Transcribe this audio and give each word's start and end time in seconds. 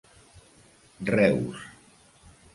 Reus: 1.11 1.61